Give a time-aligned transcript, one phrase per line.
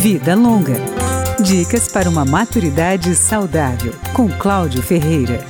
[0.00, 0.76] Vida Longa.
[1.42, 5.44] Dicas para uma maturidade saudável, com Cláudio Ferreira.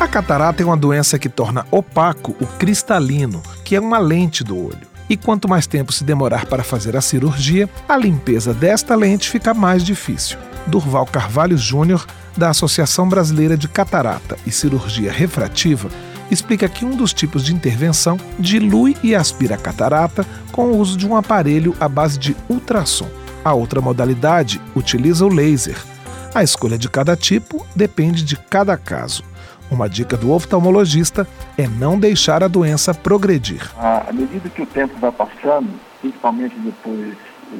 [0.00, 4.58] A catarata é uma doença que torna opaco o cristalino, que é uma lente do
[4.58, 4.88] olho.
[5.08, 9.54] E quanto mais tempo se demorar para fazer a cirurgia, a limpeza desta lente fica
[9.54, 10.36] mais difícil.
[10.66, 12.04] Durval Carvalho Júnior,
[12.36, 15.88] da Associação Brasileira de Catarata e Cirurgia Refrativa,
[16.32, 20.96] explica que um dos tipos de intervenção dilui e aspira a catarata com o uso
[20.96, 23.08] de um aparelho à base de ultrassom.
[23.44, 25.76] A outra modalidade utiliza o laser.
[26.34, 29.22] A escolha de cada tipo depende de cada caso.
[29.70, 31.26] Uma dica do oftalmologista
[31.56, 33.70] é não deixar a doença progredir.
[33.78, 35.68] À medida que o tempo vai passando,
[36.00, 37.14] principalmente depois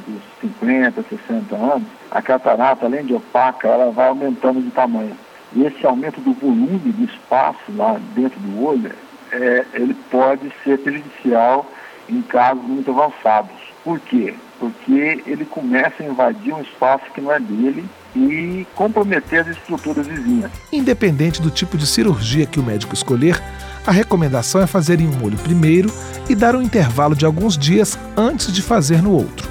[0.07, 5.17] dos 50, 60 anos, a catarata, além de opaca, ela vai aumentando de tamanho.
[5.55, 8.91] E esse aumento do volume do espaço lá dentro do olho,
[9.31, 11.71] é, ele pode ser prejudicial
[12.09, 13.53] em casos muito avançados.
[13.85, 14.35] Por quê?
[14.59, 20.07] Porque ele começa a invadir um espaço que não é dele e comprometer as estruturas
[20.07, 20.51] vizinhas.
[20.73, 23.43] Independente do tipo de cirurgia que o médico escolher,
[23.87, 25.91] a recomendação é fazer em um olho primeiro
[26.29, 29.51] e dar um intervalo de alguns dias antes de fazer no outro.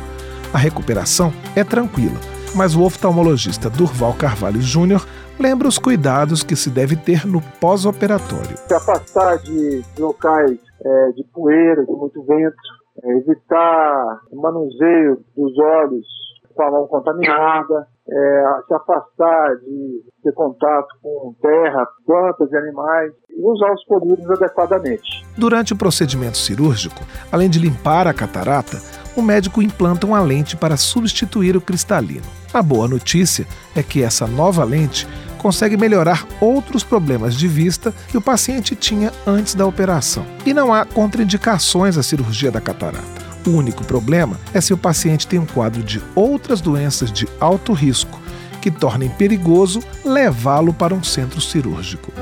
[0.53, 2.19] A recuperação é tranquila,
[2.55, 5.05] mas o oftalmologista Durval Carvalho Júnior
[5.39, 8.57] lembra os cuidados que se deve ter no pós-operatório.
[8.57, 12.55] Se afastar de locais é, de poeira, de muito vento,
[13.03, 16.05] é, evitar o manuseio dos olhos
[16.53, 23.13] com a mão contaminada, é, se afastar de ter contato com terra, plantas e animais
[23.29, 25.25] e usar os colírios adequadamente.
[25.37, 28.77] Durante o procedimento cirúrgico, além de limpar a catarata,
[29.15, 32.25] o médico implanta uma lente para substituir o cristalino.
[32.53, 38.17] A boa notícia é que essa nova lente consegue melhorar outros problemas de vista que
[38.17, 40.25] o paciente tinha antes da operação.
[40.45, 43.21] E não há contraindicações à cirurgia da catarata.
[43.47, 47.73] O único problema é se o paciente tem um quadro de outras doenças de alto
[47.73, 48.21] risco,
[48.61, 52.13] que tornem perigoso levá-lo para um centro cirúrgico.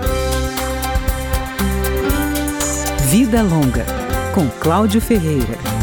[3.09, 3.85] Vida Longa,
[4.34, 5.78] com Cláudio Ferreira.